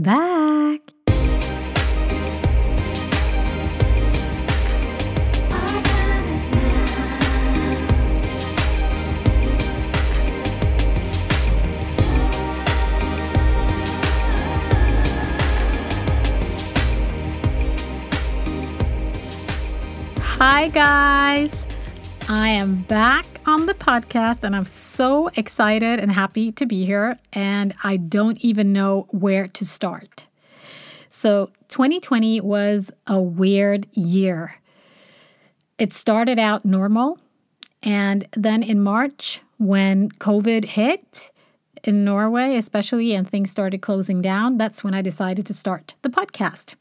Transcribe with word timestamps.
I'm 0.00 0.04
back. 0.04 0.80
Hi, 20.18 20.68
guys. 20.68 21.66
I 22.26 22.48
am 22.48 22.82
back 22.84 23.26
on 23.50 23.66
the 23.66 23.74
podcast 23.74 24.44
and 24.44 24.54
I'm 24.54 24.64
so 24.64 25.26
excited 25.34 25.98
and 25.98 26.12
happy 26.12 26.52
to 26.52 26.66
be 26.66 26.86
here. 26.86 27.18
And 27.32 27.74
I 27.82 27.96
don't 27.96 28.38
even 28.44 28.72
know 28.72 29.08
where 29.10 29.48
to 29.48 29.66
start. 29.66 30.28
So, 31.08 31.50
2020 31.66 32.40
was 32.42 32.92
a 33.08 33.20
weird 33.20 33.88
year. 33.92 34.60
It 35.78 35.92
started 35.92 36.38
out 36.38 36.64
normal. 36.64 37.18
And 37.82 38.28
then 38.36 38.62
in 38.62 38.80
March, 38.82 39.40
when 39.58 40.10
COVID 40.10 40.66
hit 40.66 41.32
in 41.82 42.04
Norway, 42.04 42.54
especially, 42.56 43.14
and 43.14 43.28
things 43.28 43.50
started 43.50 43.82
closing 43.82 44.22
down, 44.22 44.58
that's 44.58 44.84
when 44.84 44.94
I 44.94 45.02
decided 45.02 45.44
to 45.46 45.54
start 45.54 45.94
the 46.02 46.08
podcast. 46.08 46.76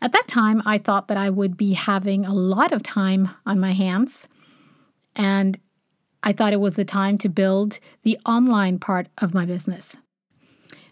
At 0.00 0.12
that 0.12 0.28
time, 0.28 0.62
I 0.64 0.78
thought 0.78 1.08
that 1.08 1.16
I 1.16 1.28
would 1.28 1.56
be 1.56 1.72
having 1.72 2.24
a 2.24 2.34
lot 2.34 2.70
of 2.70 2.84
time 2.84 3.30
on 3.44 3.58
my 3.58 3.72
hands. 3.72 4.28
And 5.16 5.58
I 6.24 6.32
thought 6.32 6.54
it 6.54 6.60
was 6.60 6.74
the 6.74 6.84
time 6.84 7.18
to 7.18 7.28
build 7.28 7.78
the 8.02 8.18
online 8.26 8.78
part 8.78 9.08
of 9.18 9.34
my 9.34 9.44
business. 9.44 9.96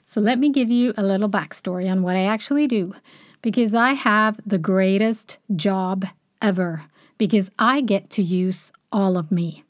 So, 0.04 0.20
let 0.20 0.38
me 0.38 0.50
give 0.50 0.70
you 0.70 0.92
a 0.98 1.02
little 1.02 1.28
backstory 1.28 1.90
on 1.90 2.02
what 2.02 2.16
I 2.16 2.24
actually 2.24 2.66
do 2.66 2.94
because 3.40 3.74
I 3.74 3.92
have 3.92 4.38
the 4.46 4.58
greatest 4.58 5.38
job 5.56 6.04
ever 6.42 6.84
because 7.16 7.50
I 7.58 7.80
get 7.80 8.10
to 8.10 8.22
use 8.22 8.72
all 8.92 9.16
of 9.16 9.32
me. 9.32 9.64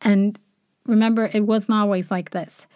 And 0.00 0.40
remember, 0.86 1.30
it 1.32 1.44
wasn't 1.44 1.78
always 1.78 2.10
like 2.10 2.30
this, 2.30 2.66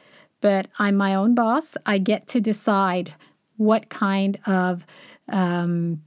but 0.42 0.69
I'm 0.78 0.97
my 0.97 1.14
own 1.14 1.34
boss. 1.34 1.77
I 1.86 1.98
get 1.98 2.27
to 2.28 2.41
decide 2.41 3.14
what 3.56 3.89
kind 3.89 4.39
of 4.47 4.84
um, 5.28 6.02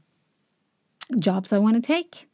jobs 1.20 1.52
I 1.52 1.58
want 1.58 1.76
to 1.76 1.82
take. 1.82 2.28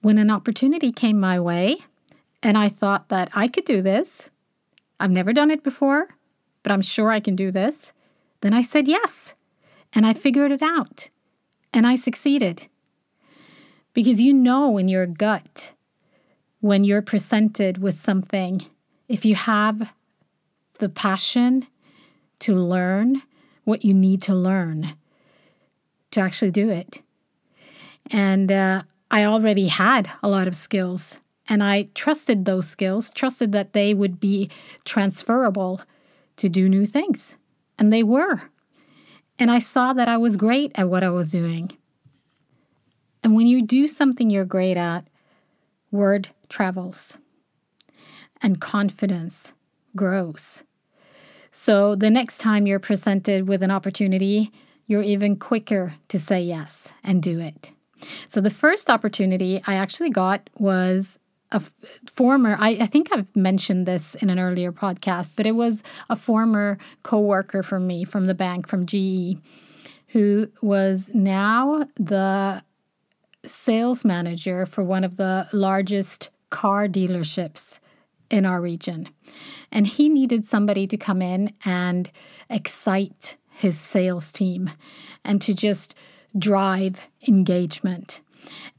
When 0.00 0.18
an 0.18 0.30
opportunity 0.30 0.92
came 0.92 1.20
my 1.20 1.38
way, 1.38 1.76
and 2.42 2.58
I 2.58 2.68
thought 2.68 3.08
that 3.08 3.30
I 3.34 3.48
could 3.48 3.64
do 3.64 3.82
this, 3.82 4.30
I've 4.98 5.10
never 5.10 5.32
done 5.32 5.50
it 5.50 5.62
before, 5.62 6.08
but 6.62 6.72
I'm 6.72 6.82
sure 6.82 7.10
I 7.10 7.20
can 7.20 7.36
do 7.36 7.50
this, 7.50 7.92
then 8.40 8.52
I 8.52 8.62
said 8.62 8.88
yes. 8.88 9.34
And 9.94 10.06
I 10.06 10.12
figured 10.14 10.52
it 10.52 10.62
out. 10.62 11.10
And 11.74 11.86
I 11.86 11.96
succeeded. 11.96 12.66
Because 13.94 14.20
you 14.20 14.32
know 14.32 14.78
in 14.78 14.88
your 14.88 15.06
gut, 15.06 15.74
when 16.60 16.84
you're 16.84 17.02
presented 17.02 17.78
with 17.78 17.94
something, 17.94 18.62
if 19.08 19.24
you 19.24 19.34
have 19.34 19.92
the 20.78 20.88
passion 20.88 21.66
to 22.40 22.54
learn 22.54 23.22
what 23.64 23.84
you 23.84 23.92
need 23.92 24.22
to 24.22 24.34
learn, 24.34 24.94
to 26.10 26.20
actually 26.20 26.50
do 26.50 26.70
it. 26.70 27.02
And 28.10 28.50
uh, 28.50 28.82
I 29.10 29.24
already 29.24 29.68
had 29.68 30.10
a 30.22 30.28
lot 30.28 30.48
of 30.48 30.56
skills, 30.56 31.18
and 31.48 31.62
I 31.62 31.86
trusted 31.94 32.44
those 32.44 32.68
skills, 32.68 33.10
trusted 33.10 33.52
that 33.52 33.72
they 33.72 33.94
would 33.94 34.20
be 34.20 34.50
transferable 34.84 35.80
to 36.36 36.48
do 36.48 36.68
new 36.68 36.86
things. 36.86 37.36
And 37.78 37.92
they 37.92 38.02
were. 38.02 38.42
And 39.38 39.50
I 39.50 39.58
saw 39.58 39.92
that 39.92 40.08
I 40.08 40.16
was 40.16 40.36
great 40.36 40.72
at 40.74 40.88
what 40.88 41.02
I 41.02 41.10
was 41.10 41.30
doing. 41.30 41.72
And 43.24 43.34
when 43.34 43.46
you 43.46 43.62
do 43.62 43.86
something 43.86 44.30
you're 44.30 44.44
great 44.44 44.76
at, 44.76 45.06
word 45.90 46.28
travels 46.48 47.18
and 48.40 48.60
confidence 48.60 49.52
grows. 49.94 50.64
So 51.50 51.94
the 51.94 52.10
next 52.10 52.38
time 52.38 52.66
you're 52.66 52.78
presented 52.78 53.46
with 53.46 53.62
an 53.62 53.70
opportunity, 53.70 54.50
you're 54.86 55.02
even 55.02 55.36
quicker 55.36 55.94
to 56.08 56.18
say 56.18 56.40
yes 56.42 56.92
and 57.04 57.22
do 57.22 57.38
it. 57.40 57.72
So 58.28 58.40
the 58.40 58.50
first 58.50 58.90
opportunity 58.90 59.62
I 59.66 59.74
actually 59.74 60.10
got 60.10 60.50
was 60.58 61.18
a 61.52 61.62
former 62.12 62.56
I, 62.58 62.70
I, 62.80 62.86
think 62.86 63.08
I've 63.12 63.34
mentioned 63.36 63.86
this 63.86 64.14
in 64.16 64.30
an 64.30 64.38
earlier 64.38 64.72
podcast, 64.72 65.30
but 65.36 65.46
it 65.46 65.52
was 65.52 65.82
a 66.08 66.16
former 66.16 66.78
coworker 67.02 67.62
for 67.62 67.78
me 67.78 68.04
from 68.04 68.26
the 68.26 68.34
bank 68.34 68.66
from 68.66 68.86
GE 68.86 69.36
who 70.08 70.48
was 70.60 71.10
now 71.14 71.86
the 71.96 72.62
sales 73.44 74.04
manager 74.04 74.66
for 74.66 74.84
one 74.84 75.04
of 75.04 75.16
the 75.16 75.48
largest 75.52 76.30
car 76.50 76.86
dealerships 76.86 77.78
in 78.30 78.44
our 78.44 78.60
region. 78.60 79.08
And 79.70 79.86
he 79.86 80.08
needed 80.08 80.44
somebody 80.44 80.86
to 80.86 80.96
come 80.96 81.22
in 81.22 81.54
and 81.64 82.10
excite 82.50 83.36
his 83.50 83.78
sales 83.78 84.30
team 84.30 84.70
and 85.24 85.40
to 85.42 85.54
just 85.54 85.94
drive 86.36 87.08
engagement. 87.26 88.20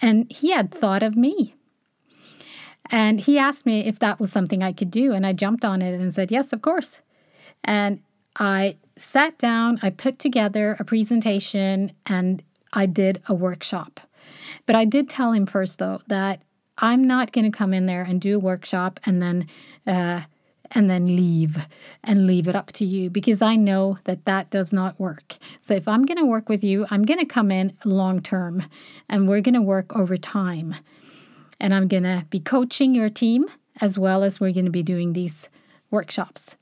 And 0.01 0.31
he 0.31 0.51
had 0.51 0.71
thought 0.71 1.03
of 1.03 1.15
me. 1.15 1.55
And 2.89 3.19
he 3.19 3.37
asked 3.37 3.65
me 3.65 3.85
if 3.85 3.99
that 3.99 4.19
was 4.19 4.31
something 4.31 4.61
I 4.61 4.73
could 4.73 4.91
do. 4.91 5.13
And 5.13 5.25
I 5.25 5.33
jumped 5.33 5.63
on 5.63 5.81
it 5.81 5.99
and 5.99 6.13
said, 6.13 6.31
Yes, 6.31 6.53
of 6.53 6.61
course. 6.61 7.01
And 7.63 8.01
I 8.37 8.77
sat 8.95 9.37
down, 9.37 9.79
I 9.81 9.89
put 9.89 10.19
together 10.19 10.75
a 10.79 10.83
presentation, 10.83 11.91
and 12.05 12.43
I 12.73 12.85
did 12.85 13.21
a 13.27 13.33
workshop. 13.33 13.99
But 14.65 14.75
I 14.75 14.85
did 14.85 15.09
tell 15.09 15.31
him 15.31 15.45
first, 15.45 15.79
though, 15.79 16.01
that 16.07 16.41
I'm 16.77 17.05
not 17.05 17.31
going 17.31 17.49
to 17.49 17.55
come 17.55 17.73
in 17.73 17.85
there 17.85 18.03
and 18.03 18.19
do 18.19 18.37
a 18.37 18.39
workshop 18.39 18.99
and 19.05 19.21
then 19.21 19.47
uh, 19.85 20.21
and 20.75 20.89
then 20.89 21.15
leave 21.15 21.67
and 22.03 22.25
leave 22.25 22.47
it 22.47 22.55
up 22.55 22.71
to 22.73 22.85
you 22.85 23.09
because 23.09 23.41
I 23.41 23.55
know 23.55 23.99
that 24.05 24.25
that 24.25 24.49
does 24.49 24.73
not 24.73 24.99
work. 24.99 25.37
So 25.61 25.75
if 25.75 25.87
I'm 25.87 26.03
going 26.05 26.17
to 26.17 26.25
work 26.25 26.49
with 26.49 26.63
you, 26.63 26.87
I'm 26.89 27.03
going 27.03 27.19
to 27.19 27.25
come 27.25 27.51
in 27.51 27.77
long 27.85 28.21
term 28.21 28.65
and 29.07 29.27
we're 29.27 29.41
going 29.41 29.53
to 29.53 29.61
work 29.61 29.95
over 29.95 30.17
time. 30.17 30.75
And 31.59 31.73
I'm 31.73 31.87
going 31.87 32.03
to 32.03 32.25
be 32.29 32.39
coaching 32.39 32.95
your 32.95 33.09
team 33.09 33.45
as 33.81 33.97
well 33.97 34.23
as 34.23 34.39
we're 34.39 34.53
going 34.53 34.65
to 34.65 34.71
be 34.71 34.83
doing 34.83 35.13
these 35.13 35.49
workshops. 35.91 36.57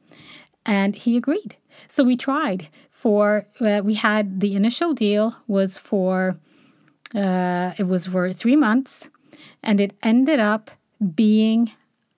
And 0.66 0.96
he 0.96 1.18
agreed. 1.18 1.56
So 1.88 2.04
we 2.04 2.16
tried 2.16 2.68
for, 2.92 3.48
uh, 3.60 3.82
we 3.84 3.96
had 3.96 4.42
the 4.42 4.56
initial 4.56 4.94
deal 4.94 5.36
was 5.48 5.78
for, 5.78 6.38
uh, 7.16 7.72
it 7.78 7.88
was 7.88 8.08
for 8.08 8.32
three 8.32 8.56
months 8.56 9.10
and 9.64 9.80
it 9.80 9.94
ended 10.04 10.40
up 10.40 10.72
being 11.16 11.72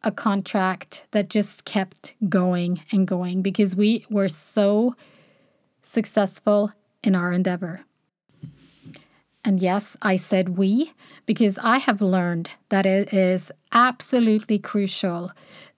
a 0.04 0.12
contract 0.12 1.06
that 1.12 1.30
just 1.30 1.64
kept 1.64 2.14
going 2.28 2.82
and 2.92 3.08
going 3.08 3.42
because 3.42 3.76
we 3.76 4.06
were 4.10 4.28
so 4.28 4.96
successful 5.82 6.72
in 7.04 7.16
our 7.16 7.32
endeavor. 7.32 7.82
And 9.46 9.60
yes, 9.60 9.98
I 10.02 10.16
said 10.16 10.58
we 10.58 10.94
because 11.26 11.58
I 11.58 11.78
have 11.78 12.02
learned 12.02 12.52
that 12.70 12.86
it 12.86 13.14
is 13.14 13.52
absolutely 13.74 14.58
crucial 14.58 15.32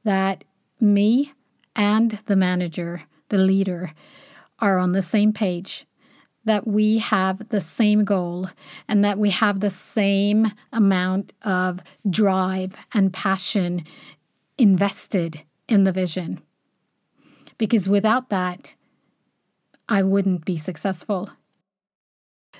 that 0.03 0.43
me 0.79 1.33
and 1.75 2.11
the 2.27 2.35
manager, 2.35 3.03
the 3.29 3.37
leader, 3.37 3.93
are 4.59 4.77
on 4.77 4.91
the 4.91 5.01
same 5.01 5.33
page, 5.33 5.85
that 6.45 6.67
we 6.67 6.99
have 6.99 7.49
the 7.49 7.59
same 7.59 8.05
goal, 8.05 8.49
and 8.87 9.03
that 9.03 9.17
we 9.17 9.31
have 9.31 9.59
the 9.59 9.69
same 9.69 10.51
amount 10.71 11.33
of 11.43 11.81
drive 12.07 12.77
and 12.93 13.11
passion 13.11 13.83
invested 14.57 15.41
in 15.67 15.83
the 15.83 15.91
vision. 15.91 16.39
Because 17.57 17.89
without 17.89 18.29
that, 18.29 18.75
I 19.89 20.03
wouldn't 20.03 20.45
be 20.45 20.57
successful. 20.57 21.31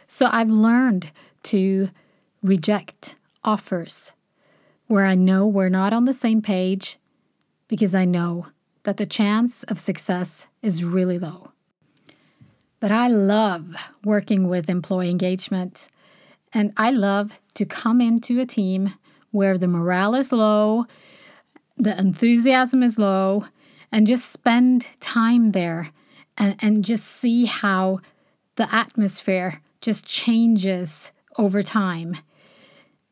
So 0.08 0.28
I've 0.32 0.50
learned 0.50 1.12
to 1.44 1.90
reject 2.42 3.16
offers 3.44 4.14
where 4.88 5.06
I 5.06 5.16
know 5.16 5.48
we're 5.48 5.70
not 5.70 5.94
on 5.94 6.06
the 6.06 6.14
same 6.14 6.42
page 6.42 6.98
because 7.68 7.96
I 7.96 8.06
know 8.06 8.48
that 8.84 8.98
the 8.98 9.06
chance 9.06 9.64
of 9.64 9.80
success 9.80 10.48
is 10.62 10.84
really 10.84 11.18
low. 11.18 11.52
But 12.80 12.92
I 12.92 13.08
love 13.08 13.76
working 14.04 14.48
with 14.48 14.70
employee 14.70 15.10
engagement, 15.10 15.90
and 16.54 16.72
I 16.78 16.92
love 16.92 17.40
to 17.56 17.66
come 17.66 18.00
into 18.00 18.40
a 18.40 18.46
team 18.46 18.94
where 19.32 19.58
the 19.58 19.68
morale 19.68 20.14
is 20.14 20.32
low 20.32 20.86
the 21.78 21.98
enthusiasm 21.98 22.84
is 22.84 22.98
low, 22.98 23.46
and 23.92 24.08
just 24.08 24.32
spend 24.32 24.88
time 25.00 25.52
there 25.52 25.90
and, 26.38 26.56
and 26.60 26.84
just 26.84 27.06
see 27.06 27.46
how 27.46 28.00
the 28.56 28.74
atmosphere 28.74 29.62
just 29.82 30.06
changes 30.06 31.12
over 31.38 31.62
time. 31.62 32.18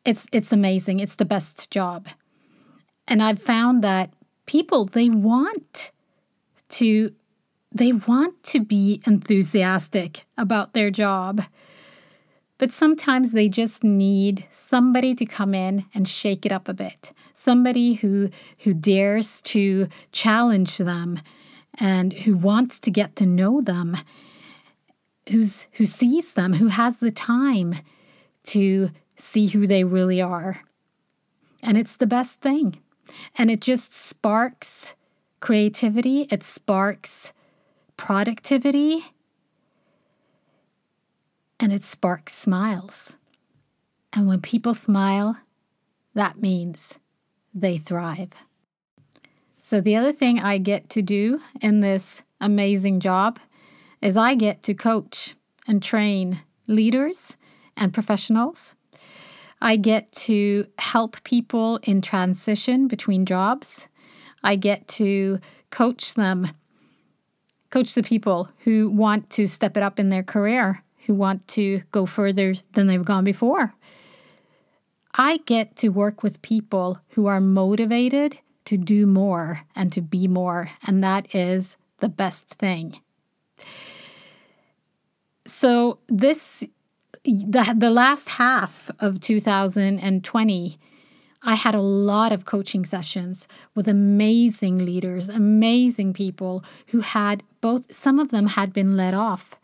It's 0.05 0.27
it's 0.31 0.51
amazing. 0.51 0.99
It's 0.99 1.15
the 1.15 1.25
best 1.25 1.71
job. 1.71 2.07
And 3.07 3.21
I've 3.21 3.41
found 3.41 3.83
that 3.83 4.13
people 4.45 4.85
they 4.85 5.09
want 5.09 5.91
to 6.69 7.13
they 7.71 7.91
want 7.91 8.43
to 8.43 8.59
be 8.59 9.01
enthusiastic 9.05 10.25
about 10.37 10.73
their 10.73 10.91
job. 10.91 11.43
But 12.59 12.71
sometimes 12.71 13.31
they 13.31 13.49
just 13.49 13.83
need 13.83 14.45
somebody 14.51 15.15
to 15.15 15.25
come 15.25 15.55
in 15.55 15.85
and 15.93 16.07
shake 16.07 16.45
it 16.45 16.51
up 16.51 16.69
a 16.69 16.73
bit. 16.73 17.11
Somebody 17.33 17.95
who 17.95 18.29
who 18.59 18.73
dares 18.73 19.41
to 19.43 19.87
challenge 20.11 20.77
them 20.77 21.19
and 21.75 22.13
who 22.13 22.35
wants 22.35 22.79
to 22.81 22.91
get 22.91 23.15
to 23.17 23.25
know 23.25 23.59
them, 23.59 23.97
who's 25.29 25.67
who 25.73 25.85
sees 25.85 26.33
them, 26.33 26.53
who 26.53 26.67
has 26.67 26.99
the 26.99 27.11
time 27.11 27.75
to 28.43 28.91
see 29.15 29.47
who 29.47 29.65
they 29.65 29.83
really 29.83 30.21
are. 30.21 30.61
And 31.61 31.77
it's 31.77 31.95
the 31.95 32.07
best 32.07 32.41
thing. 32.41 32.77
And 33.37 33.49
it 33.49 33.61
just 33.61 33.93
sparks 33.93 34.95
creativity, 35.39 36.27
it 36.31 36.43
sparks 36.43 37.33
productivity, 37.97 39.05
and 41.59 41.71
it 41.71 41.83
sparks 41.83 42.33
smiles. 42.33 43.17
And 44.11 44.27
when 44.27 44.41
people 44.41 44.73
smile, 44.73 45.37
that 46.13 46.41
means 46.41 46.99
they 47.53 47.77
thrive. 47.77 48.29
So, 49.57 49.79
the 49.79 49.95
other 49.95 50.11
thing 50.11 50.39
I 50.39 50.57
get 50.57 50.89
to 50.89 51.01
do 51.01 51.41
in 51.61 51.79
this 51.79 52.23
amazing 52.41 52.99
job 52.99 53.39
is 54.03 54.17
I 54.17 54.35
get 54.35 54.61
to 54.63 54.73
coach 54.73 55.33
and 55.65 55.81
train 55.81 56.41
leaders 56.67 57.37
and 57.77 57.93
professionals. 57.93 58.75
I 59.61 59.77
get 59.77 60.11
to 60.27 60.67
help 60.77 61.23
people 61.23 61.79
in 61.83 62.01
transition 62.01 62.89
between 62.89 63.25
jobs. 63.25 63.87
I 64.43 64.57
get 64.57 64.89
to 64.99 65.39
coach 65.69 66.15
them, 66.15 66.49
coach 67.69 67.93
the 67.93 68.03
people 68.03 68.49
who 68.65 68.89
want 68.89 69.29
to 69.31 69.47
step 69.47 69.77
it 69.77 69.83
up 69.83 69.99
in 69.99 70.09
their 70.09 70.21
career, 70.21 70.83
who 71.05 71.13
want 71.13 71.47
to 71.49 71.83
go 71.91 72.05
further 72.05 72.55
than 72.73 72.87
they've 72.87 73.05
gone 73.05 73.23
before. 73.23 73.73
I 75.15 75.37
get 75.45 75.77
to 75.77 75.89
work 75.89 76.23
with 76.23 76.41
people 76.41 76.99
who 77.11 77.27
are 77.27 77.39
motivated 77.39 78.37
to 78.65 78.75
do 78.75 79.05
more 79.05 79.61
and 79.77 79.93
to 79.93 80.01
be 80.01 80.27
more, 80.27 80.71
and 80.85 81.01
that 81.05 81.33
is 81.33 81.77
the 81.99 82.09
best 82.09 82.49
thing. 82.49 82.99
So, 85.45 85.99
this 86.07 86.63
the, 87.25 87.75
the 87.77 87.89
last 87.89 88.29
half 88.29 88.91
of 88.99 89.19
2020 89.19 90.79
I 91.45 91.55
had 91.55 91.75
a 91.75 91.81
lot 91.81 92.31
of 92.31 92.45
coaching 92.45 92.85
sessions 92.85 93.49
with 93.75 93.89
amazing 93.89 94.85
leaders, 94.85 95.27
amazing 95.27 96.13
people 96.13 96.63
who 96.87 97.01
had 97.01 97.43
both, 97.59 97.93
some 97.93 98.17
of 98.17 98.29
them 98.29 98.47
had 98.47 98.71
been 98.71 98.95
let 98.95 99.13
off 99.13 99.59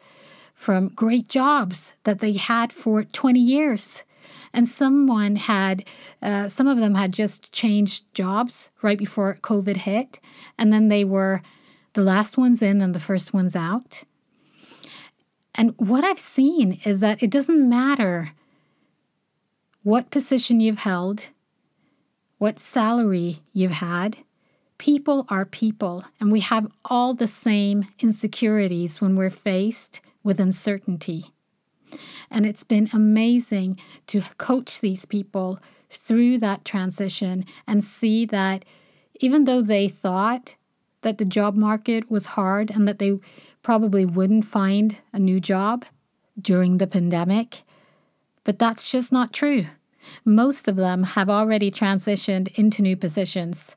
from 0.53 0.89
great 0.89 1.29
jobs 1.29 1.93
that 2.03 2.19
they 2.19 2.33
had 2.33 2.73
for 2.73 3.05
20 3.05 3.39
years. 3.39 4.03
And 4.53 4.67
someone 4.67 5.37
had, 5.37 5.85
uh, 6.21 6.49
some 6.49 6.67
of 6.67 6.79
them 6.79 6.95
had 6.95 7.13
just 7.13 7.53
changed 7.53 8.13
jobs 8.13 8.71
right 8.81 8.97
before 8.97 9.39
COVID 9.41 9.77
hit. 9.77 10.19
And 10.57 10.73
then 10.73 10.89
they 10.89 11.05
were 11.05 11.41
the 11.93 12.01
last 12.01 12.37
ones 12.37 12.61
in 12.61 12.81
and 12.81 12.93
the 12.93 12.99
first 12.99 13.33
ones 13.33 13.55
out. 13.55 14.03
And 15.55 15.73
what 15.77 16.03
I've 16.03 16.19
seen 16.19 16.79
is 16.85 16.99
that 16.99 17.21
it 17.21 17.31
doesn't 17.31 17.67
matter 17.67 18.31
what 19.83 20.11
position 20.11 20.59
you've 20.59 20.79
held, 20.79 21.29
what 22.37 22.59
salary 22.59 23.37
you've 23.53 23.73
had. 23.73 24.17
People 24.77 25.25
are 25.29 25.45
people, 25.45 26.05
and 26.19 26.31
we 26.31 26.39
have 26.39 26.71
all 26.85 27.13
the 27.13 27.27
same 27.27 27.87
insecurities 27.99 29.01
when 29.01 29.15
we're 29.15 29.29
faced 29.29 29.99
with 30.23 30.39
uncertainty. 30.39 31.33
And 32.31 32.45
it's 32.45 32.63
been 32.63 32.89
amazing 32.93 33.79
to 34.07 34.21
coach 34.37 34.79
these 34.79 35.05
people 35.05 35.59
through 35.89 36.37
that 36.37 36.63
transition 36.63 37.45
and 37.67 37.83
see 37.83 38.25
that 38.27 38.63
even 39.19 39.45
though 39.45 39.61
they 39.61 39.87
thought 39.87 40.55
that 41.01 41.17
the 41.17 41.25
job 41.25 41.55
market 41.55 42.09
was 42.09 42.27
hard 42.27 42.71
and 42.71 42.87
that 42.87 42.99
they 42.99 43.19
probably 43.61 44.05
wouldn't 44.05 44.45
find 44.45 44.97
a 45.13 45.19
new 45.19 45.39
job 45.39 45.85
during 46.39 46.77
the 46.77 46.87
pandemic, 46.87 47.63
but 48.43 48.59
that's 48.59 48.89
just 48.89 49.11
not 49.11 49.33
true. 49.33 49.67
Most 50.25 50.67
of 50.67 50.75
them 50.75 51.03
have 51.03 51.29
already 51.29 51.69
transitioned 51.69 52.47
into 52.57 52.81
new 52.81 52.95
positions, 52.95 53.75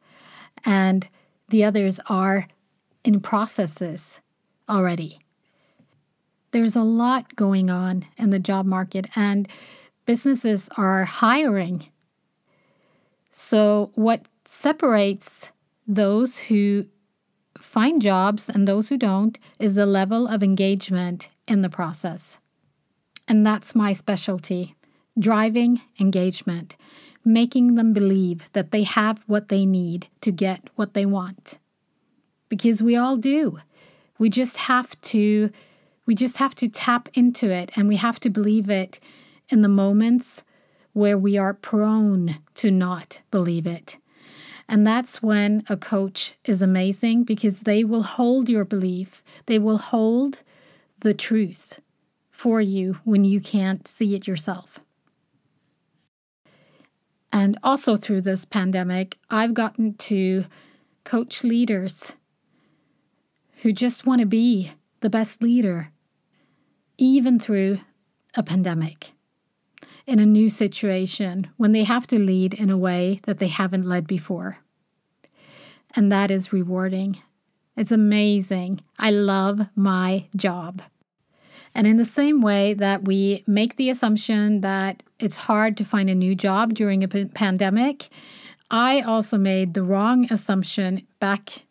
and 0.64 1.08
the 1.48 1.64
others 1.64 2.00
are 2.08 2.46
in 3.04 3.20
processes 3.20 4.20
already. 4.68 5.18
There's 6.52 6.76
a 6.76 6.82
lot 6.82 7.34
going 7.34 7.70
on 7.70 8.06
in 8.16 8.30
the 8.30 8.38
job 8.38 8.66
market, 8.66 9.06
and 9.16 9.48
businesses 10.06 10.68
are 10.76 11.04
hiring. 11.04 11.88
So, 13.30 13.90
what 13.94 14.26
separates 14.44 15.50
those 15.86 16.38
who 16.38 16.86
find 17.62 18.02
jobs 18.02 18.48
and 18.48 18.66
those 18.66 18.88
who 18.88 18.96
don't 18.96 19.38
is 19.58 19.74
the 19.74 19.86
level 19.86 20.26
of 20.26 20.42
engagement 20.42 21.30
in 21.46 21.62
the 21.62 21.70
process. 21.70 22.38
And 23.28 23.46
that's 23.46 23.74
my 23.74 23.92
specialty 23.92 24.74
driving 25.18 25.80
engagement, 26.00 26.76
making 27.24 27.74
them 27.74 27.92
believe 27.92 28.50
that 28.52 28.70
they 28.70 28.82
have 28.82 29.22
what 29.26 29.48
they 29.48 29.64
need 29.66 30.08
to 30.22 30.32
get 30.32 30.70
what 30.74 30.94
they 30.94 31.06
want. 31.06 31.58
Because 32.48 32.82
we 32.82 32.96
all 32.96 33.16
do. 33.16 33.58
We 34.18 34.28
just 34.28 34.56
have 34.56 35.00
to 35.02 35.50
we 36.04 36.14
just 36.14 36.38
have 36.38 36.54
to 36.56 36.68
tap 36.68 37.08
into 37.14 37.48
it 37.48 37.70
and 37.76 37.86
we 37.86 37.96
have 37.96 38.18
to 38.20 38.30
believe 38.30 38.68
it 38.68 38.98
in 39.48 39.62
the 39.62 39.68
moments 39.68 40.42
where 40.92 41.16
we 41.16 41.38
are 41.38 41.54
prone 41.54 42.38
to 42.54 42.70
not 42.70 43.20
believe 43.30 43.66
it. 43.66 43.98
And 44.72 44.86
that's 44.86 45.22
when 45.22 45.64
a 45.68 45.76
coach 45.76 46.32
is 46.46 46.62
amazing 46.62 47.24
because 47.24 47.60
they 47.60 47.84
will 47.84 48.02
hold 48.02 48.48
your 48.48 48.64
belief, 48.64 49.22
they 49.44 49.58
will 49.58 49.76
hold 49.76 50.42
the 51.02 51.12
truth 51.12 51.82
for 52.30 52.58
you 52.58 52.98
when 53.04 53.22
you 53.22 53.38
can't 53.38 53.86
see 53.86 54.14
it 54.14 54.26
yourself. 54.26 54.80
And 57.30 57.58
also 57.62 57.96
through 57.96 58.22
this 58.22 58.46
pandemic, 58.46 59.18
I've 59.28 59.52
gotten 59.52 59.92
to 60.08 60.46
coach 61.04 61.44
leaders 61.44 62.16
who 63.56 63.74
just 63.74 64.06
want 64.06 64.20
to 64.20 64.26
be 64.26 64.72
the 65.00 65.10
best 65.10 65.42
leader, 65.42 65.92
even 66.96 67.38
through 67.38 67.80
a 68.34 68.42
pandemic, 68.42 69.10
in 70.06 70.18
a 70.18 70.24
new 70.24 70.48
situation 70.48 71.48
when 71.58 71.72
they 71.72 71.84
have 71.84 72.06
to 72.06 72.18
lead 72.18 72.54
in 72.54 72.70
a 72.70 72.78
way 72.78 73.20
that 73.24 73.36
they 73.36 73.48
haven't 73.48 73.84
led 73.84 74.06
before. 74.06 74.61
And 75.94 76.10
that 76.10 76.30
is 76.30 76.52
rewarding. 76.52 77.22
It's 77.76 77.92
amazing. 77.92 78.80
I 78.98 79.10
love 79.10 79.60
my 79.74 80.26
job. 80.36 80.82
And 81.74 81.86
in 81.86 81.96
the 81.96 82.04
same 82.04 82.42
way 82.42 82.74
that 82.74 83.04
we 83.06 83.44
make 83.46 83.76
the 83.76 83.88
assumption 83.88 84.60
that 84.60 85.02
it's 85.18 85.36
hard 85.36 85.76
to 85.78 85.84
find 85.84 86.10
a 86.10 86.14
new 86.14 86.34
job 86.34 86.74
during 86.74 87.02
a 87.02 87.08
p- 87.08 87.24
pandemic, 87.26 88.08
I 88.70 89.00
also 89.00 89.38
made 89.38 89.74
the 89.74 89.82
wrong 89.82 90.30
assumption 90.30 91.06
back 91.18 91.64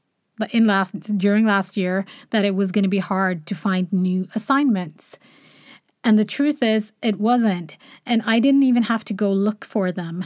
in 0.51 0.65
last 0.65 1.17
during 1.17 1.45
last 1.45 1.77
year 1.77 2.05
that 2.31 2.45
it 2.45 2.55
was 2.55 2.71
going 2.71 2.83
to 2.83 2.89
be 2.89 2.99
hard 2.99 3.45
to 3.47 3.55
find 3.55 3.91
new 3.91 4.27
assignments. 4.33 5.19
And 6.03 6.17
the 6.17 6.25
truth 6.25 6.63
is 6.63 6.93
it 7.03 7.19
wasn't, 7.19 7.77
and 8.05 8.23
I 8.25 8.39
didn't 8.39 8.63
even 8.63 8.83
have 8.83 9.05
to 9.05 9.13
go 9.13 9.31
look 9.31 9.63
for 9.63 9.91
them. 9.91 10.25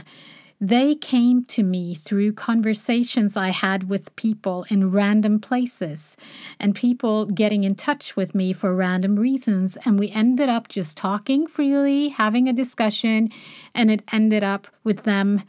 They 0.60 0.94
came 0.94 1.44
to 1.46 1.62
me 1.62 1.94
through 1.94 2.32
conversations 2.32 3.36
I 3.36 3.50
had 3.50 3.90
with 3.90 4.14
people 4.16 4.64
in 4.70 4.90
random 4.90 5.38
places 5.38 6.16
and 6.58 6.74
people 6.74 7.26
getting 7.26 7.64
in 7.64 7.74
touch 7.74 8.16
with 8.16 8.34
me 8.34 8.54
for 8.54 8.74
random 8.74 9.16
reasons. 9.16 9.76
And 9.84 9.98
we 9.98 10.10
ended 10.10 10.48
up 10.48 10.68
just 10.68 10.96
talking 10.96 11.46
freely, 11.46 12.08
having 12.08 12.48
a 12.48 12.54
discussion, 12.54 13.28
and 13.74 13.90
it 13.90 14.02
ended 14.10 14.42
up 14.42 14.66
with 14.82 15.02
them 15.02 15.42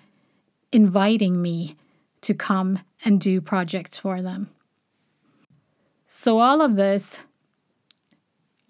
inviting 0.73 1.41
me 1.41 1.77
to 2.21 2.33
come 2.33 2.79
and 3.05 3.21
do 3.21 3.39
projects 3.39 3.97
for 3.97 4.21
them. 4.21 4.49
So, 6.09 6.39
all 6.39 6.61
of 6.61 6.75
this 6.75 7.21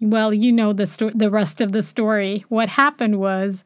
well, 0.00 0.32
you 0.32 0.52
know 0.52 0.72
the 0.72 0.86
sto- 0.86 1.10
the 1.10 1.30
rest 1.30 1.60
of 1.60 1.72
the 1.72 1.82
story. 1.82 2.44
What 2.48 2.68
happened 2.68 3.18
was 3.18 3.64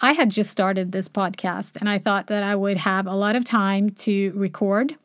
I 0.00 0.12
had 0.12 0.30
just 0.30 0.50
started 0.50 0.92
this 0.92 1.08
podcast 1.08 1.76
and 1.76 1.88
I 1.88 1.98
thought 1.98 2.26
that 2.26 2.42
I 2.42 2.54
would 2.54 2.78
have 2.78 3.06
a 3.06 3.14
lot 3.14 3.36
of 3.36 3.44
time 3.44 3.90
to 3.90 4.32
record. 4.34 4.96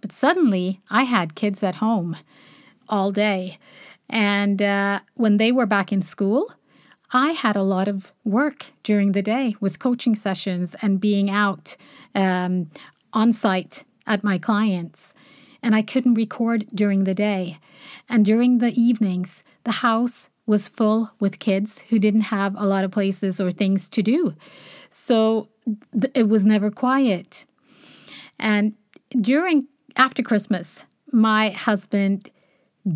But 0.00 0.12
suddenly 0.12 0.80
I 0.90 1.02
had 1.02 1.34
kids 1.34 1.62
at 1.62 1.76
home 1.76 2.16
all 2.88 3.10
day. 3.10 3.58
And 4.08 4.60
uh, 4.62 5.00
when 5.14 5.38
they 5.38 5.50
were 5.50 5.66
back 5.66 5.92
in 5.92 6.02
school, 6.02 6.52
I 7.12 7.30
had 7.30 7.56
a 7.56 7.62
lot 7.62 7.88
of 7.88 8.12
work 8.24 8.66
during 8.82 9.12
the 9.12 9.22
day 9.22 9.54
with 9.60 9.78
coaching 9.78 10.14
sessions 10.14 10.74
and 10.82 11.00
being 11.00 11.30
out 11.30 11.76
um, 12.14 12.68
on 13.12 13.32
site 13.32 13.84
at 14.06 14.24
my 14.24 14.38
clients. 14.38 15.14
and 15.62 15.74
I 15.74 15.80
couldn't 15.80 16.14
record 16.14 16.66
during 16.74 17.04
the 17.04 17.14
day. 17.14 17.58
And 18.06 18.24
during 18.24 18.58
the 18.58 18.78
evenings, 18.78 19.42
the 19.64 19.72
house 19.72 20.28
was 20.46 20.68
full 20.68 21.10
with 21.20 21.38
kids 21.38 21.82
who 21.88 21.98
didn't 21.98 22.22
have 22.22 22.54
a 22.56 22.66
lot 22.66 22.84
of 22.84 22.90
places 22.90 23.40
or 23.40 23.50
things 23.50 23.88
to 23.88 24.02
do. 24.02 24.34
So 24.90 25.48
th- 25.98 26.12
it 26.14 26.28
was 26.28 26.44
never 26.44 26.70
quiet. 26.70 27.46
And 28.38 28.74
during 29.20 29.66
after 29.96 30.22
Christmas, 30.22 30.86
my 31.12 31.50
husband 31.50 32.30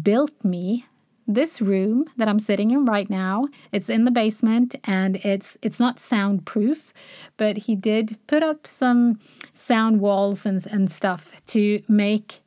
built 0.02 0.44
me 0.44 0.84
this 1.26 1.60
room 1.60 2.06
that 2.16 2.26
I'm 2.26 2.40
sitting 2.40 2.70
in 2.70 2.86
right 2.86 3.08
now. 3.08 3.48
It's 3.70 3.90
in 3.90 4.04
the 4.04 4.10
basement 4.10 4.74
and 4.84 5.16
it's 5.24 5.58
it's 5.62 5.78
not 5.78 6.00
soundproof, 6.00 6.92
but 7.36 7.58
he 7.58 7.76
did 7.76 8.18
put 8.26 8.42
up 8.42 8.66
some 8.66 9.20
sound 9.52 10.00
walls 10.00 10.46
and, 10.46 10.66
and 10.72 10.90
stuff 10.90 11.32
to 11.48 11.82
make 11.86 12.40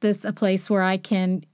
this 0.00 0.24
a 0.24 0.32
place 0.32 0.68
where 0.68 0.82
I 0.82 0.96
can 0.96 1.44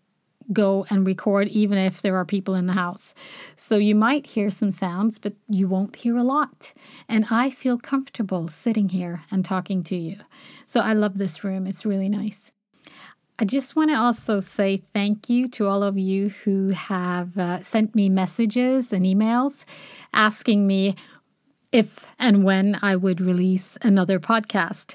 go 0.53 0.87
and 0.91 1.07
record 1.07 1.49
even 1.49 1.79
if 1.79 2.03
there 2.03 2.17
are 2.17 2.25
people 2.25 2.55
in 2.55 2.67
the 2.67 2.73
house. 2.73 3.15
So 3.57 3.77
you 3.77 3.95
might 3.95 4.27
hear 4.27 4.51
some 4.51 4.71
sounds, 4.71 5.19
but 5.19 5.35
you 5.49 5.69
won't 5.69 5.97
hear 5.97 6.17
a 6.17 6.23
lot. 6.23 6.73
And 7.09 7.27
I 7.31 7.51
feel 7.51 7.79
comfortable 7.79 8.49
sitting 8.49 8.91
here 8.91 9.23
and 9.31 9.45
talking 9.45 9.83
to 9.85 9.97
you. 9.97 10.19
So 10.67 10.81
I 10.81 10.93
love 10.93 11.19
this 11.19 11.45
room. 11.45 11.67
It's 11.67 11.85
really 11.85 12.09
nice. 12.09 12.53
I 13.39 13.45
just 13.45 13.75
want 13.75 13.91
to 13.91 13.97
also 13.97 14.41
say 14.41 14.77
thank 14.77 15.29
you 15.29 15.49
to 15.49 15.67
all 15.67 15.83
of 15.83 15.99
you 15.99 16.29
who 16.29 16.69
have 16.69 17.37
uh, 17.39 17.59
sent 17.61 17.95
me 17.95 18.09
messages 18.09 18.93
and 18.93 19.05
emails 19.05 19.65
asking 20.13 20.67
me 20.67 20.95
if 21.73 22.07
and 22.19 22.45
when 22.45 22.79
I 22.83 22.95
would 22.97 23.21
release 23.21 23.79
another 23.83 24.21
podcast. 24.21 24.95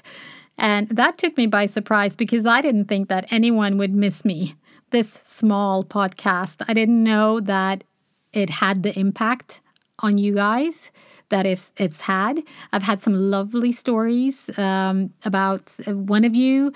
And 0.56 0.88
that 0.88 1.18
took 1.18 1.36
me 1.36 1.46
by 1.46 1.66
surprise 1.66 2.16
because 2.16 2.46
I 2.46 2.60
didn't 2.60 2.86
think 2.86 3.08
that 3.08 3.32
anyone 3.32 3.76
would 3.78 3.94
miss 3.94 4.24
me. 4.24 4.54
This 4.90 5.10
small 5.10 5.84
podcast, 5.84 6.64
I 6.66 6.72
didn't 6.72 7.02
know 7.04 7.40
that 7.40 7.84
it 8.32 8.48
had 8.48 8.82
the 8.82 8.98
impact 8.98 9.60
on 9.98 10.16
you 10.18 10.34
guys 10.34 10.90
that 11.28 11.46
it's 11.46 11.72
it's 11.76 12.02
had. 12.02 12.42
I've 12.72 12.82
had 12.82 13.00
some 13.00 13.14
lovely 13.14 13.72
stories 13.72 14.50
um, 14.58 15.12
about 15.24 15.78
one 15.86 16.24
of 16.24 16.34
you 16.34 16.72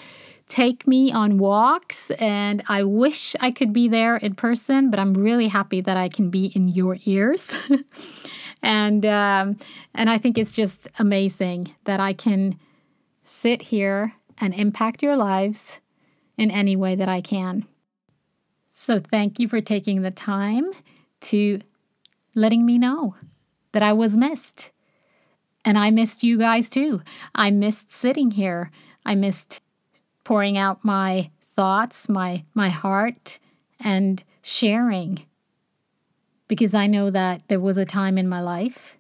take 0.47 0.87
me 0.87 1.13
on 1.13 1.39
walks, 1.39 2.11
and 2.13 2.63
I 2.69 2.83
wish 2.83 3.35
I 3.41 3.51
could 3.51 3.73
be 3.73 3.89
there 3.89 4.17
in 4.17 4.35
person, 4.35 4.91
but 4.91 4.99
I'm 4.99 5.15
really 5.15 5.49
happy 5.49 5.81
that 5.81 5.97
I 5.97 6.09
can 6.09 6.31
be 6.31 6.47
in 6.55 6.69
your 6.69 6.99
ears. 7.05 7.57
and 8.63 9.07
um, 9.07 9.57
and 9.95 10.11
I 10.11 10.19
think 10.19 10.39
it's 10.39 10.55
just 10.55 10.89
amazing 10.99 11.75
that 11.85 12.01
I 12.01 12.13
can 12.13 12.59
sit 13.25 13.63
here 13.63 14.15
and 14.39 14.55
impact 14.55 15.03
your 15.03 15.17
lives 15.17 15.81
in 16.37 16.51
any 16.51 16.77
way 16.77 16.95
that 16.95 17.09
I 17.09 17.21
can. 17.21 17.67
So 18.83 18.99
thank 18.99 19.39
you 19.39 19.47
for 19.47 19.61
taking 19.61 20.03
the 20.03 20.11
time 20.11 20.69
to 21.21 21.61
letting 22.35 22.67
me 22.67 22.79
know 22.79 23.15
that 23.71 23.83
I 23.85 23.93
was 23.93 24.17
missed. 24.17 24.73
And 25.65 25.79
I 25.79 25.93
missed 25.93 26.25
you 26.25 26.37
guys 26.37 26.69
too. 26.69 27.01
I 27.33 27.53
missed 27.53 27.93
sitting 27.93 28.33
here. 28.33 28.73
I 29.07 29.15
missed 29.15 29.61
pouring 30.25 30.59
out 30.59 30.85
my 30.85 31.31
thoughts, 31.41 32.09
my 32.09 32.45
my 32.55 32.71
heart 32.71 33.39
and 33.79 34.25
sharing 34.43 35.27
because 36.49 36.75
I 36.75 36.89
know 36.89 37.09
that 37.09 37.47
there 37.47 37.61
was 37.61 37.77
a 37.77 37.85
time 37.85 38.19
in 38.19 38.29
my 38.29 38.41
life 38.41 38.99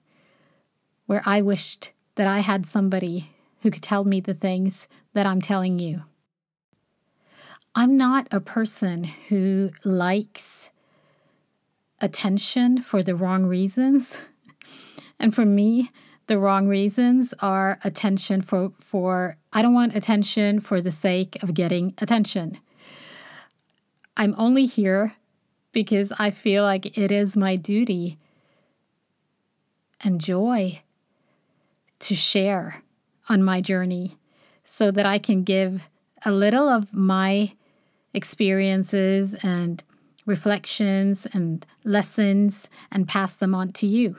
where 1.07 1.25
I 1.27 1.43
wished 1.43 1.91
that 2.15 2.29
I 2.29 2.39
had 2.39 2.67
somebody 2.67 3.33
who 3.62 3.71
could 3.73 3.83
tell 3.83 4.05
me 4.05 4.21
the 4.21 4.33
things 4.33 4.87
that 5.12 5.27
I'm 5.27 5.41
telling 5.41 5.81
you. 5.81 6.05
I'm 7.75 7.97
not 7.97 8.29
a 8.31 8.41
person 8.41 9.05
who 9.05 9.71
likes 9.83 10.71
attention 12.02 12.83
for 12.83 13.02
the 13.02 13.14
wrong 13.14 13.47
reasons. 13.47 14.21
And 15.19 15.33
for 15.33 15.47
me, 15.47 15.93
the 16.26 16.37
wrong 16.37 16.67
reasons 16.67 17.33
are 17.38 17.79
attention 17.85 18.43
for 18.43 18.71
for 18.71 19.37
I 19.52 19.62
don't 19.62 19.73
want 19.73 19.95
attention 19.95 20.59
for 20.59 20.81
the 20.81 20.91
sake 20.91 21.41
of 21.45 21.55
getting 21.55 21.95
attention. 21.99 22.59
I'm 24.17 24.35
only 24.37 24.67
here 24.67 25.14
because 25.71 26.12
I 26.19 26.31
feel 26.31 26.64
like 26.64 26.99
it 26.99 27.12
is 27.12 27.37
my 27.37 27.55
duty 27.55 28.19
and 30.00 30.21
joy 30.21 30.83
to 32.00 32.14
share 32.17 32.83
on 33.29 33.45
my 33.45 33.61
journey 33.61 34.17
so 34.64 34.91
that 34.91 35.07
I 35.07 35.19
can 35.19 35.45
give 35.45 35.88
a 36.25 36.33
little 36.33 36.69
of 36.69 36.93
my 36.93 37.52
experiences 38.14 39.35
and 39.42 39.83
reflections 40.26 41.26
and 41.33 41.66
lessons 41.85 42.69
and 42.90 43.09
pass 43.09 43.37
them 43.37 43.54
on 43.54 43.73
to 43.73 43.87
you 43.87 44.16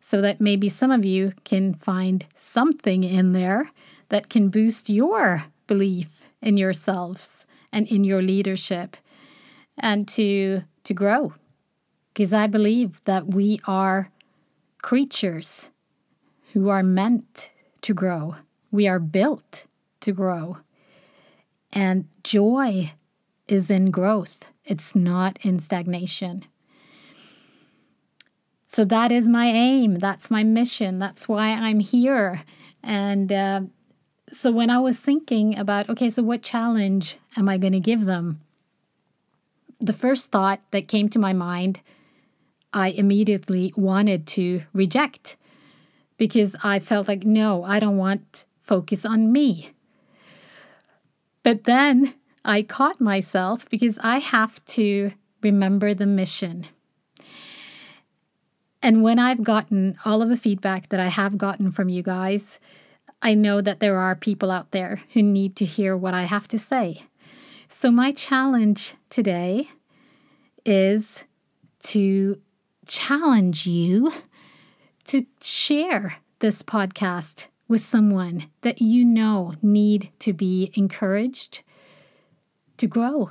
so 0.00 0.20
that 0.20 0.40
maybe 0.40 0.68
some 0.68 0.90
of 0.90 1.04
you 1.04 1.32
can 1.44 1.74
find 1.74 2.26
something 2.34 3.04
in 3.04 3.32
there 3.32 3.70
that 4.08 4.28
can 4.28 4.48
boost 4.48 4.88
your 4.88 5.44
belief 5.66 6.28
in 6.40 6.56
yourselves 6.56 7.46
and 7.72 7.88
in 7.88 8.04
your 8.04 8.22
leadership 8.22 8.96
and 9.78 10.06
to 10.08 10.62
to 10.84 10.94
grow. 10.94 11.34
Because 12.12 12.32
i 12.32 12.46
believe 12.46 13.02
that 13.04 13.26
we 13.34 13.60
are 13.66 14.10
creatures 14.82 15.70
who 16.52 16.68
are 16.68 16.82
meant 16.82 17.50
to 17.82 17.92
grow. 17.92 18.36
We 18.70 18.86
are 18.88 19.00
built 19.00 19.66
to 20.00 20.12
grow. 20.12 20.58
And 21.72 22.06
joy 22.22 22.92
is 23.48 23.70
in 23.70 23.90
growth 23.90 24.46
it's 24.64 24.94
not 24.94 25.38
in 25.42 25.58
stagnation 25.58 26.44
so 28.66 28.84
that 28.84 29.12
is 29.12 29.28
my 29.28 29.46
aim. 29.46 30.00
That's 30.00 30.30
my 30.30 30.42
mission. 30.42 30.98
That's 30.98 31.28
why 31.28 31.50
I'm 31.50 31.78
here. 31.78 32.42
And 32.82 33.32
uh, 33.32 33.60
so 34.30 34.50
when 34.50 34.70
I 34.70 34.80
was 34.80 35.00
thinking 35.00 35.56
about, 35.56 35.88
okay, 35.88 36.10
so 36.10 36.22
what 36.22 36.42
challenge 36.42 37.16
am 37.36 37.48
I 37.48 37.58
going 37.58 37.72
to 37.72 37.80
give 37.80 38.04
them? 38.04 38.40
The 39.80 39.92
first 39.92 40.32
thought 40.32 40.60
that 40.72 40.88
came 40.88 41.08
to 41.10 41.18
my 41.18 41.32
mind, 41.32 41.80
I 42.72 42.88
immediately 42.88 43.72
wanted 43.76 44.26
to 44.28 44.62
reject 44.72 45.36
because 46.18 46.56
I 46.64 46.80
felt 46.80 47.08
like, 47.08 47.24
no, 47.24 47.62
I 47.62 47.78
don't 47.78 47.96
want 47.96 48.46
focus 48.60 49.04
on 49.04 49.32
me. 49.32 49.70
But 51.44 51.64
then 51.64 52.14
I 52.46 52.62
caught 52.62 53.00
myself 53.00 53.68
because 53.68 53.98
I 54.02 54.18
have 54.18 54.64
to 54.66 55.10
remember 55.42 55.94
the 55.94 56.06
mission. 56.06 56.66
And 58.80 59.02
when 59.02 59.18
I've 59.18 59.42
gotten 59.42 59.96
all 60.04 60.22
of 60.22 60.28
the 60.28 60.36
feedback 60.36 60.90
that 60.90 61.00
I 61.00 61.08
have 61.08 61.36
gotten 61.36 61.72
from 61.72 61.88
you 61.88 62.04
guys, 62.04 62.60
I 63.20 63.34
know 63.34 63.60
that 63.60 63.80
there 63.80 63.98
are 63.98 64.14
people 64.14 64.52
out 64.52 64.70
there 64.70 65.02
who 65.12 65.22
need 65.22 65.56
to 65.56 65.64
hear 65.64 65.96
what 65.96 66.14
I 66.14 66.22
have 66.22 66.46
to 66.48 66.58
say. 66.58 67.02
So, 67.66 67.90
my 67.90 68.12
challenge 68.12 68.94
today 69.10 69.70
is 70.64 71.24
to 71.80 72.40
challenge 72.86 73.66
you 73.66 74.12
to 75.06 75.26
share 75.42 76.18
this 76.38 76.62
podcast 76.62 77.48
with 77.66 77.80
someone 77.80 78.46
that 78.60 78.80
you 78.80 79.04
know 79.04 79.54
need 79.62 80.10
to 80.20 80.32
be 80.32 80.70
encouraged 80.74 81.64
to 82.78 82.86
grow, 82.86 83.30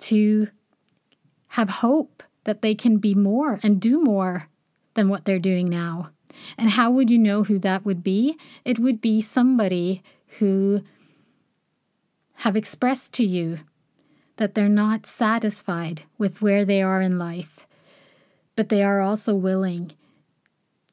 to 0.00 0.48
have 1.48 1.70
hope 1.70 2.22
that 2.44 2.62
they 2.62 2.74
can 2.74 2.98
be 2.98 3.14
more 3.14 3.60
and 3.62 3.80
do 3.80 4.00
more 4.00 4.48
than 4.94 5.08
what 5.08 5.24
they're 5.24 5.38
doing 5.38 5.66
now. 5.66 6.10
And 6.58 6.70
how 6.70 6.90
would 6.90 7.10
you 7.10 7.18
know 7.18 7.44
who 7.44 7.58
that 7.60 7.84
would 7.84 8.02
be? 8.02 8.36
It 8.64 8.78
would 8.78 9.00
be 9.00 9.20
somebody 9.20 10.02
who 10.38 10.82
have 12.38 12.56
expressed 12.56 13.12
to 13.14 13.24
you 13.24 13.60
that 14.36 14.54
they're 14.54 14.68
not 14.68 15.06
satisfied 15.06 16.02
with 16.18 16.42
where 16.42 16.64
they 16.64 16.82
are 16.82 17.00
in 17.00 17.18
life, 17.18 17.66
but 18.56 18.68
they 18.68 18.82
are 18.82 19.00
also 19.00 19.34
willing 19.34 19.92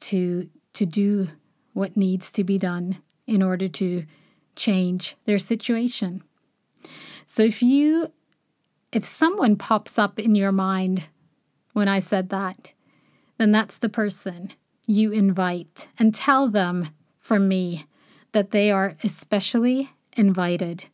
to 0.00 0.48
to 0.74 0.86
do 0.86 1.28
what 1.74 1.96
needs 1.96 2.32
to 2.32 2.44
be 2.44 2.56
done 2.56 2.98
in 3.26 3.42
order 3.42 3.68
to 3.68 4.04
change 4.56 5.16
their 5.26 5.38
situation. 5.38 6.22
So 7.34 7.42
if 7.42 7.62
you 7.62 8.12
if 8.92 9.06
someone 9.06 9.56
pops 9.56 9.98
up 9.98 10.18
in 10.18 10.34
your 10.34 10.52
mind 10.52 11.08
when 11.72 11.88
I 11.88 11.98
said 11.98 12.28
that, 12.28 12.74
then 13.38 13.52
that's 13.52 13.78
the 13.78 13.88
person 13.88 14.52
you 14.86 15.12
invite 15.12 15.88
and 15.98 16.14
tell 16.14 16.46
them 16.46 16.90
from 17.18 17.48
me 17.48 17.86
that 18.32 18.50
they 18.50 18.70
are 18.70 18.98
especially 19.02 19.92
invited. 20.14 20.90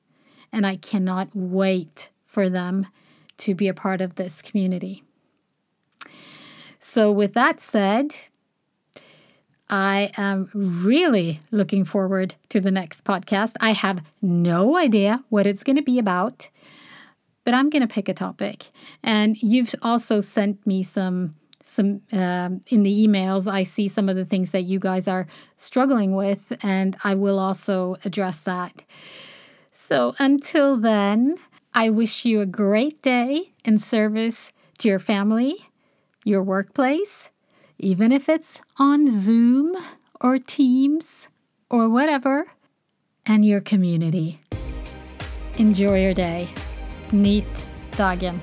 And 0.52 0.64
I 0.64 0.76
cannot 0.76 1.28
wait 1.34 2.10
for 2.24 2.48
them 2.48 2.86
to 3.38 3.52
be 3.52 3.66
a 3.66 3.74
part 3.74 4.00
of 4.00 4.14
this 4.14 4.40
community. 4.40 5.02
So, 6.78 7.10
with 7.10 7.34
that 7.34 7.58
said, 7.60 8.14
I 9.70 10.10
am 10.16 10.48
really 10.54 11.40
looking 11.50 11.84
forward 11.84 12.34
to 12.48 12.60
the 12.60 12.70
next 12.70 13.04
podcast. 13.04 13.54
I 13.60 13.72
have 13.72 14.02
no 14.22 14.76
idea 14.76 15.24
what 15.28 15.46
it's 15.46 15.62
going 15.62 15.76
to 15.76 15.82
be 15.82 15.98
about, 15.98 16.48
but 17.44 17.54
I'm 17.54 17.68
going 17.68 17.82
to 17.82 17.92
pick 17.92 18.08
a 18.08 18.14
topic. 18.14 18.70
And 19.02 19.40
you've 19.42 19.74
also 19.82 20.20
sent 20.20 20.66
me 20.66 20.82
some 20.82 21.34
some 21.68 22.00
um, 22.12 22.62
in 22.68 22.82
the 22.82 23.06
emails 23.06 23.46
i 23.46 23.62
see 23.62 23.88
some 23.88 24.08
of 24.08 24.16
the 24.16 24.24
things 24.24 24.52
that 24.52 24.62
you 24.62 24.78
guys 24.78 25.06
are 25.06 25.26
struggling 25.58 26.16
with 26.16 26.50
and 26.62 26.96
i 27.04 27.14
will 27.14 27.38
also 27.38 27.94
address 28.06 28.40
that 28.40 28.84
so 29.70 30.14
until 30.18 30.78
then 30.78 31.36
i 31.74 31.90
wish 31.90 32.24
you 32.24 32.40
a 32.40 32.46
great 32.46 33.02
day 33.02 33.52
in 33.66 33.76
service 33.76 34.50
to 34.78 34.88
your 34.88 34.98
family 34.98 35.68
your 36.24 36.42
workplace 36.42 37.30
even 37.78 38.12
if 38.12 38.28
it's 38.28 38.60
on 38.78 39.10
zoom 39.10 39.76
or 40.20 40.38
teams 40.38 41.28
or 41.70 41.88
whatever 41.88 42.46
and 43.26 43.44
your 43.44 43.60
community. 43.60 44.40
Enjoy 45.56 46.02
your 46.02 46.14
day. 46.14 46.48
Neat 47.12 47.66
dagen 47.92 48.40